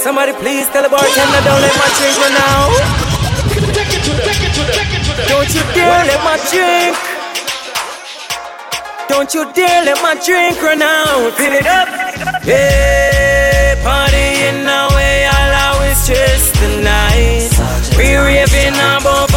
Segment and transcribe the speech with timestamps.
[0.00, 2.72] Somebody please tell the bartender don't let my drink run out.
[5.28, 6.96] Don't you dare let my drink.
[9.10, 11.34] Don't you dare let my drink run out.
[11.36, 11.88] Fill it up.
[12.40, 17.52] Hey, party in the way I'll always just tonight.
[17.98, 19.29] We raving above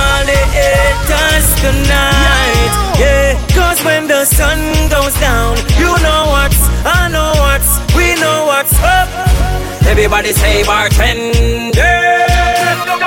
[10.04, 11.72] Everybody say bartender.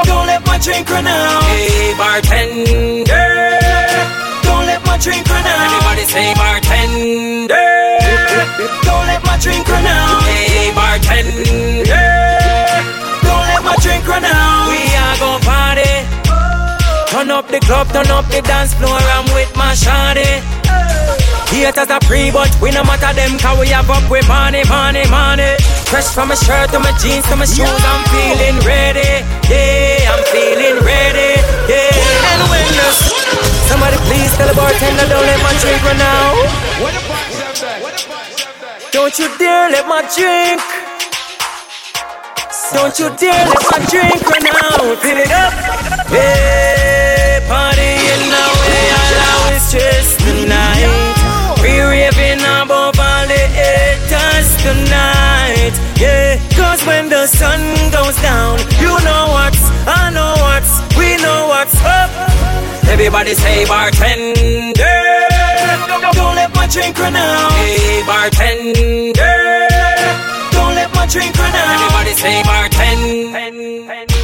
[0.09, 1.43] Don't let my drink run out.
[1.43, 3.05] Hey, bartender.
[4.41, 5.61] Don't let my drink run out.
[5.67, 7.53] Everybody say bartender.
[8.81, 10.23] Don't let my drink run out.
[10.23, 11.85] Hey, bartender.
[13.29, 14.69] Don't let my drink run out.
[14.71, 15.46] We are party.
[17.17, 18.93] Turn up the club, turn up the dance floor.
[18.93, 20.37] I'm with my shawty.
[21.49, 25.09] Haters a pre, but we no matter them Cause we have up with money, money,
[25.09, 25.57] money.
[25.89, 30.21] Fresh from my shirt to my jeans to my shoes I'm feeling ready, yeah I'm
[30.29, 31.41] feeling ready,
[31.73, 32.37] yeah.
[32.37, 32.89] And when the
[33.65, 36.37] Somebody please tell the bartender Don't let my drink run out.
[38.93, 40.61] Don't you dare let my drink.
[42.77, 44.99] Don't you dare let my drink run out.
[45.01, 45.53] Fill it up.
[46.13, 46.96] Hey,
[49.77, 55.75] always tonight we raving above all the haters tonight.
[55.99, 57.61] Yeah, cause when the sun
[57.91, 62.11] goes down, you know what's, I know what's, we know what's up.
[62.89, 65.03] Everybody say bartender.
[66.15, 67.53] Don't let my drink run out.
[67.53, 69.37] Hey, bartender.
[70.53, 71.75] Don't let my drink run out.
[71.75, 74.16] Everybody say bartender.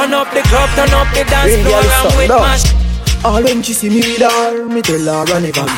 [0.00, 1.82] Turn up the club, turn up the dance Bring floor.
[1.82, 2.40] girl I'm with down.
[2.40, 5.68] my sh- All when she see me with her, me tell her run it back.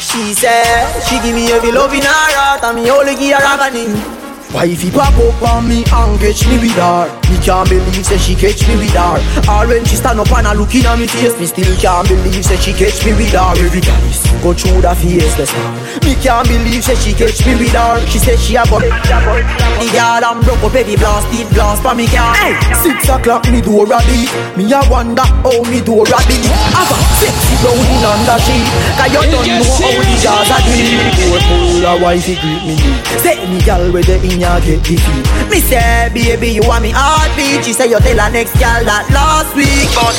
[0.00, 3.44] She said she give me every love in her heart and me only give her
[3.44, 4.19] agony.
[4.52, 7.06] Wifey pop up on me and catch me with her.
[7.30, 9.22] Me can't believe say she catch me with her.
[9.46, 12.42] Or when she stand up and a looking at me face Me still can't believe
[12.42, 13.54] say she catch me with her.
[13.62, 15.70] Every guys go through the faceless her
[16.02, 18.02] Me can't believe say she catch me with her.
[18.10, 21.94] She say she a go The girl I'm broke up every blast it blast for
[21.94, 24.34] me car hey, Six o'clock me door a beat.
[24.58, 26.50] Me a wonder how me door a beat.
[26.74, 28.66] Have a sexy brown in under sheet.
[28.98, 30.90] Cause you don't know how the jazz a it
[31.22, 32.74] Door full of wifey greet me
[33.22, 36.90] Say any girl where the in ya get defeat Me say baby you want me
[36.94, 37.64] heartbeat.
[37.64, 39.88] She say you tell her next girl that last week.
[39.92, 40.16] But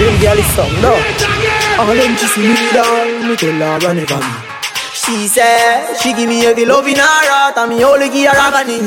[0.00, 0.92] Real girl is something no?
[1.80, 4.24] All them just me down Me tell her run it back
[4.92, 8.36] She say she give me every love in her heart And me only give her
[8.36, 8.80] agony.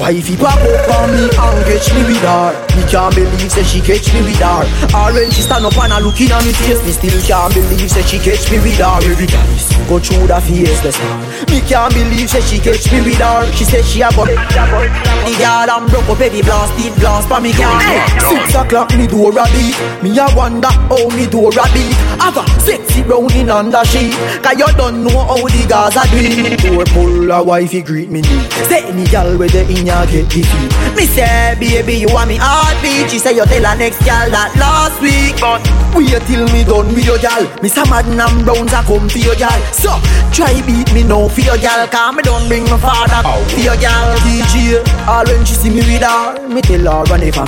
[0.00, 2.52] Wifey pop up on me and catch me with her?
[2.52, 4.64] Me can't believe that she catch me with her.
[4.96, 6.80] Or when she stand up and a looking at me face.
[6.84, 8.96] Me still can't believe that she catch me with her.
[9.04, 11.16] Every guys go through the faceless her
[11.48, 13.44] Me can't believe that she catch me with her.
[13.52, 17.40] She say she a go The girl I'm broke up every blast it blast for
[17.40, 17.76] me car
[18.24, 19.76] Six o'clock me door a beat.
[20.00, 21.96] Me a wonder how me door a beat.
[22.20, 24.16] Have a sexy brown in under sheet.
[24.40, 28.22] Cause you don't know how the Gaza do it Door full of wifey greet me
[28.68, 32.36] Say any girl where the in ya get defeat Me say baby you want me
[32.42, 33.06] heartbeat.
[33.08, 35.38] She say you tell her next girl that last week.
[35.38, 35.62] But
[35.94, 39.18] wait till me done with your girl Me some mad and browns a come for
[39.18, 39.94] your girl So
[40.34, 43.38] try beat me now for your girl Cause me don't bring my father oh.
[43.54, 47.22] for your girl DJ All when she see me with her Me tell her run
[47.32, 47.46] for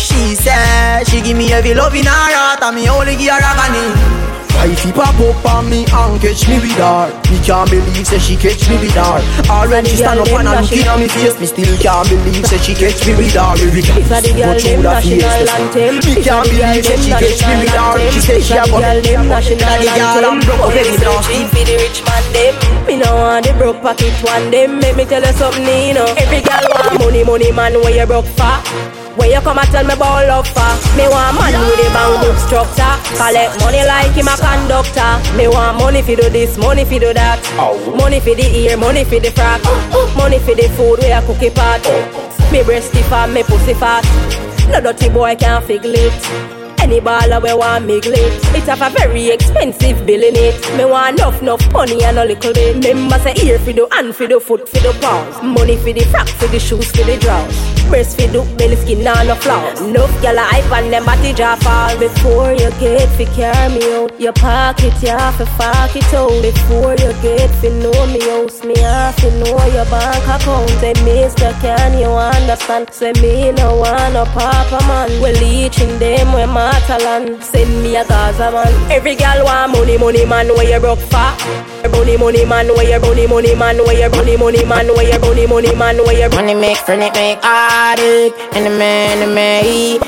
[0.00, 3.38] she said she give me every love in her heart and me only give her
[3.38, 4.29] agony.
[4.60, 7.08] Wifey pop up on me and catch me with her?
[7.32, 9.16] Me can't believe say she catch me with her.
[9.48, 11.32] Or when she stand up and a looking at me face.
[11.40, 13.56] Me still can't believe say she catch me with her.
[13.56, 17.72] Every time the go through the face Me can't believe say she catch me with
[17.72, 18.12] her.
[18.12, 20.76] She say she a a go the girl them national The girl I'm broke up
[20.76, 22.52] every searching for the rich man them.
[22.84, 24.76] Me no want the broke pocket one them.
[24.76, 26.12] Make me tell you something you know.
[26.20, 29.84] Every girl want money money man where you broke for where you come and tell
[29.84, 34.12] me about love for Me want man with a bang book structure Collect money like
[34.12, 35.36] him a conductor.
[35.36, 37.38] Me want money fi do this, money fi do that.
[37.96, 39.62] Money fi the ear, money fi the frock.
[40.16, 41.82] Money fi the food where I cook it pot.
[42.50, 44.04] Me breast stiff and me pussy fat.
[44.70, 48.90] No dirty boy can't figure it any baller we want me glit It have a
[48.98, 53.18] very expensive bill in it Me want enough, enough money and a little bit Remember
[53.18, 56.28] say ear for the hand for the foot for the paws Money for the frock
[56.28, 59.66] for the shoes for the drawers Breast for the belly skin on the floor.
[59.82, 61.98] Enough gyal a hype and them body jaw fall.
[61.98, 66.30] Before you get fi carry me out, your pocket you have to fuck it out.
[66.40, 70.70] Before you get fi know me house, me have to know your bank account.
[70.78, 72.94] Say, Mister, can you understand?
[72.94, 75.10] Say me no want no papa man.
[75.20, 77.42] We leeching them we Matalan.
[77.42, 78.70] Send me a Gaza man.
[78.92, 80.48] Every girl want money, money man.
[80.54, 81.30] Where you broke for?
[81.90, 82.68] Money, money man.
[82.68, 83.78] Where you money, money man.
[83.84, 84.86] Where you money, money man.
[84.94, 85.96] Where you money, money man.
[86.04, 88.38] Where you money make friend it make addict.
[88.54, 89.98] And the man, the man,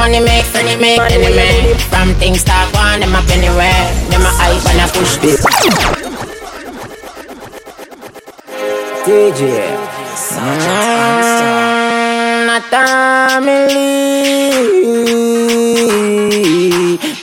[0.00, 1.74] money make friend it make enemy.
[1.92, 3.84] From things start going, them up anywhere.
[4.08, 5.40] Them a hype and a push this.
[9.04, 9.40] DJ.
[12.48, 14.27] Mm, family.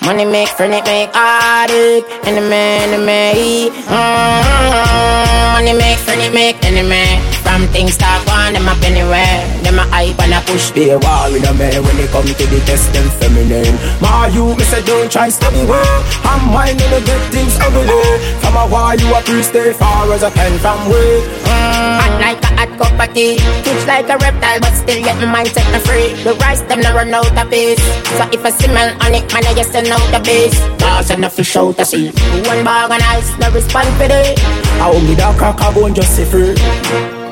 [0.05, 2.05] Money make friend, it make addict.
[2.27, 2.53] Enemy,
[2.85, 3.73] enemy.
[3.89, 7.17] Mm, money make friend, it make enemy.
[7.41, 9.41] From things start going, them up anywhere.
[9.65, 10.69] Them a hype and a push.
[10.71, 13.73] Be a war in a man when they come to the test them feminine.
[13.99, 15.81] My you, me say don't try study way.
[16.21, 18.05] I'm mine to get things ugly.
[18.45, 21.25] From a war you a priest stay far as I can from way.
[21.49, 23.37] Mm, hot like hot cup of tea.
[23.63, 26.13] Twitch like a reptile, but still get my mind set me free.
[26.23, 27.81] The rice them no run out of peace.
[28.17, 30.57] So if I smell on it, man I just send out the base.
[30.79, 32.11] Cause and a fish out to sea.
[32.45, 34.39] One bag of ice, no respond for it.
[34.81, 36.55] I only that crack I go and just say free.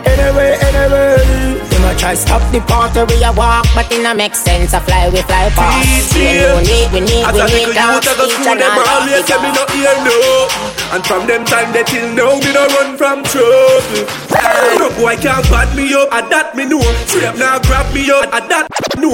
[0.03, 1.17] Anyway, anyway.
[1.69, 4.73] Them a try stop the party we a walk, but it no make sense.
[4.73, 6.13] I fly, we fly past.
[6.15, 8.07] We need, we need, we need dogs.
[8.07, 10.15] Each and all always say me no hear no.
[10.93, 14.05] And from them time they till now me no run from trouble.
[14.77, 16.81] No boy can't bad me up, and that me know.
[17.09, 18.67] Straight now grab me up, and that
[19.01, 19.09] know.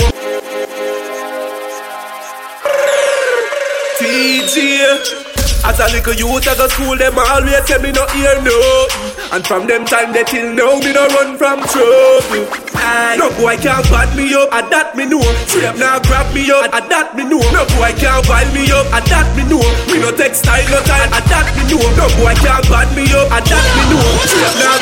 [3.95, 5.29] TJ.
[5.63, 8.87] As a little youth, I go school, them always say me no hear no.
[9.31, 12.68] And from them time they till now, me no run from trouble.
[13.17, 15.21] No boy can't bad me up, and that me know.
[15.45, 17.41] Straight now grab me up, and that me know.
[17.53, 19.61] No boy can't wild me up, and that me know.
[19.91, 21.83] Me no take style no time, and that me know.
[21.99, 24.05] No boy can't bad me up, and that me know.
[24.25, 24.77] Straight now.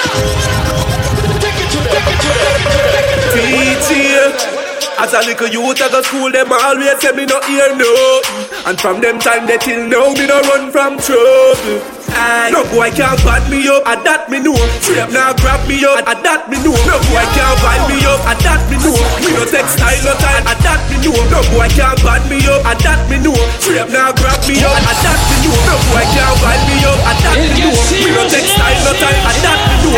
[3.34, 4.24] PTA.
[5.00, 8.22] As a little youth, I go school, them always say me no hear no.
[8.66, 11.97] And from them time they till now, me no run from trouble.
[12.18, 12.50] Aye.
[12.50, 14.58] No boy can't bad me up, I that me know.
[14.82, 16.74] Straight now grab me up, I that me know.
[16.90, 18.98] No boy can't wind me up, I that me know.
[19.22, 21.14] Me no take style no time, I that me know.
[21.30, 23.38] No boy can't bad me up, I that me know.
[23.62, 25.54] Straight now grab me up, I that me know.
[25.70, 27.74] No boy can't wind me up, and that me know.
[28.02, 29.97] Me no take style no time, and that me know.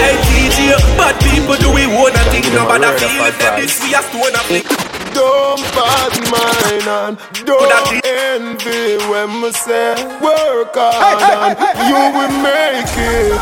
[2.71, 3.61] A thing, nobody feel it.
[3.61, 4.67] This we a stone a flick.
[5.13, 11.57] Don't bad mind and don't envy when we say work hard and
[11.89, 13.33] you will make it.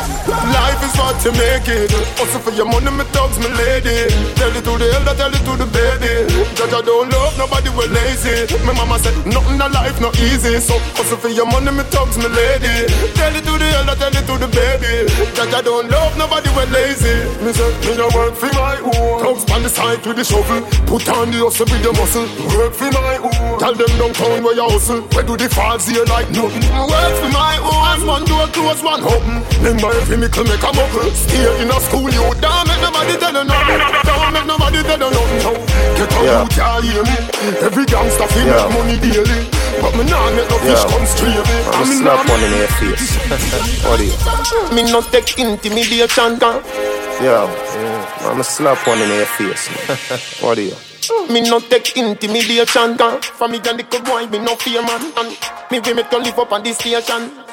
[0.56, 1.92] Life is what you make it.
[2.20, 4.08] Also for your money, me thugs, me lady.
[4.40, 6.24] Tell it to the elder, tell it to the baby.
[6.68, 8.44] Judge, I don't love nobody, we lazy.
[8.66, 10.60] My mama said nothing in life not easy.
[10.60, 12.92] So also for your money, me thugs, me lady.
[13.16, 15.08] Tell it to the elder, tell it to the baby.
[15.32, 17.24] Judge, I don't love nobody, we lazy.
[17.40, 19.24] Me say me no work for my own.
[19.24, 20.60] Thugs on the side with the shovel.
[20.92, 22.28] Put on the hustle with the muscle.
[22.52, 23.60] Work for my own.
[23.64, 25.08] Tell them don't downtown where you hustle.
[25.16, 26.68] Where do the falls here like nothing?
[26.68, 28.04] Work for my own.
[28.04, 29.40] One door close, one open.
[29.64, 31.12] Remember every mickle make a muckle.
[31.16, 33.82] Stay in a school, you don't make nobody tell you nothing.
[34.04, 35.44] Don't make nobody tell you nothing.
[35.48, 35.52] No.
[35.96, 36.57] Get out, yeah.
[36.58, 37.18] You can't hear me.
[37.62, 38.66] Every gangster feel yeah.
[38.66, 39.42] make money daily.
[39.78, 40.90] But me nah make no fish yeah.
[40.90, 41.58] come straight me.
[41.78, 43.16] I'm slap one in your face.
[43.86, 44.18] what are you?
[44.74, 46.42] Me not take intimidation.
[47.22, 48.30] Yeah, yeah.
[48.30, 49.70] I'm a slap one in your face.
[50.42, 50.76] what are you?
[51.32, 55.14] Me no take intimidation can For me and the good boy, me no fear man
[55.18, 55.38] And
[55.72, 57.47] me we make you live up on this station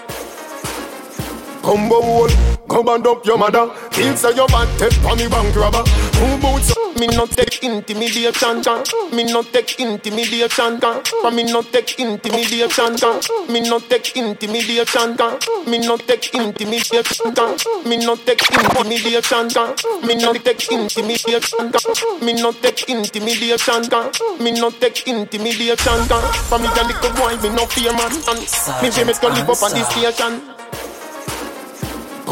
[1.65, 2.29] Combo wall,
[2.69, 3.71] go band up your mother.
[3.91, 5.83] Kids say your bad take for me bank robber.
[6.21, 8.63] Who boots me no take intimidation
[9.13, 10.81] Me no take intimidation
[11.21, 12.95] For me no take intimidation
[13.51, 15.51] Me no take intimidation Me no
[16.21, 17.97] take intimidation Me
[18.55, 19.33] no take intimidation
[20.07, 21.73] Me no take intimidation
[22.23, 23.83] Me no take intimidation
[24.41, 26.09] Me no take intimidation
[26.49, 28.13] For me and little boy me no fear man.
[28.83, 30.54] Me me go live up on this station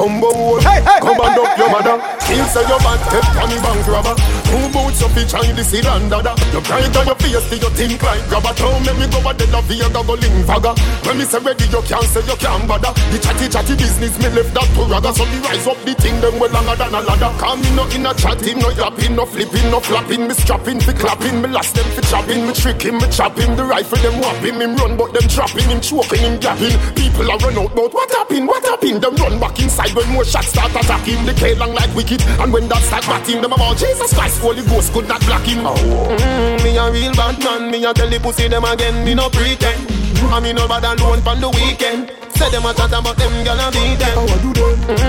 [0.03, 1.95] Combo wall, hey, hey, come hey, and up hey, your mother.
[2.27, 4.19] Kill say your bad, take on the bank robber.
[4.51, 6.35] Two boots up each and the seed and dada.
[6.51, 8.83] You bright on your face, do you think like grab a toe?
[8.83, 10.75] Make me go a dead of your go link faga.
[11.07, 12.91] When me say ready, you can't say you can't bother.
[13.15, 15.15] The chatty chatty business, me left that to raga.
[15.15, 17.31] So me rise up the thing, them well longer than a ladder.
[17.39, 20.27] Come me no in a chatting, no yapping, no flipping, no flapping.
[20.27, 22.43] Me strapping, fi clapping, me last them fi chopping.
[22.43, 23.55] Me tricking, me chopping.
[23.55, 26.75] The rifle them whopping, him run but them trapping, him choking, him gapping.
[26.99, 28.51] People are run out, but what happened?
[28.51, 28.99] What happened?
[28.99, 31.25] Them run back inside when more shots start attacking.
[31.25, 34.63] The K long like wicked, and when that start batting, them about Jesus Christ, Holy
[34.63, 35.67] Ghost could not block him.
[35.67, 35.75] Oh.
[35.75, 39.29] Mm, me a real bad man, me a tell the pussy them again, me no
[39.29, 40.03] pretend.
[40.33, 42.11] I me no bad alone on the weekend.
[42.35, 44.17] Say them a chat about them gyal a beat them.
[44.17, 45.02] How I do them?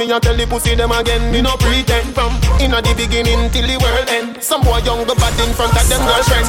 [0.00, 1.30] Me a tell the pussy them again.
[1.30, 4.42] Me no pretend from inna the beginning till the world end.
[4.42, 6.48] Some boy young but bad in front of them girlfriend.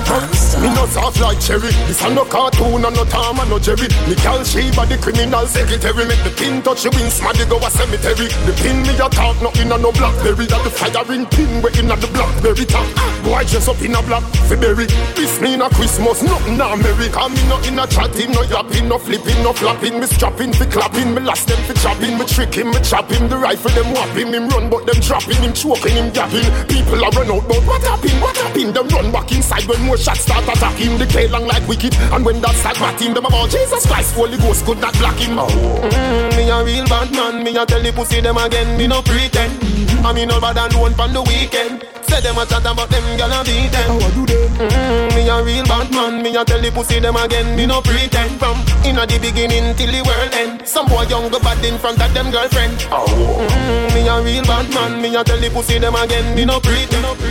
[0.63, 1.75] Me no soft like cherry.
[1.83, 3.91] This a no cartoon and no Tom and no Jerry.
[4.07, 6.07] Me call Sheba the criminal secretary.
[6.07, 8.31] Make the pin touch the wing, smaddy go a cemetery.
[8.47, 10.47] The pin me a talk no inna no blackberry.
[10.47, 12.87] That the firing pin we inna the blackberry top.
[13.19, 14.87] Boy dress up in a black February.
[15.19, 17.11] This me a Christmas, nothing na merry.
[17.11, 21.13] Me no inna chatting, no yapping, no flip flipping, no flapping, me strapping, fi clapping,
[21.13, 24.69] me last them fi chopping, me tricking, me chopping, the rifle them whopping, him run
[24.69, 26.45] but them dropping, him choking, him gapping.
[26.69, 28.21] People are run out, but what happened?
[28.21, 28.73] What happened?
[28.73, 30.97] Them run back inside when more shots start attacking.
[30.97, 34.37] The K long like wicked, and when that start batting, them about Jesus Christ, Holy
[34.37, 35.39] Ghost could not block him.
[35.39, 35.49] Oh.
[35.49, 39.01] Mm, me a real bad man, me a tell the pussy them again, me no
[39.01, 39.90] pretend.
[40.03, 41.85] I mean no bad and one from the weekend.
[42.09, 43.87] Say them a chat about them, gyal a beat them.
[43.87, 44.41] How I do them?
[44.57, 47.81] Mm, me a real bad man, me a tell the pussy them again, me no
[47.81, 48.37] pretend.
[48.39, 50.67] From inna the beginning till the world end.
[50.67, 52.75] Some boy young go bad in front of them girlfriend.
[52.91, 53.07] Oh.
[53.07, 55.01] Mm, me a real bad man.
[55.01, 56.35] Me a tell the pussy them again.
[56.35, 56.91] Me no pretend.
[56.91, 57.30] Me no pretend.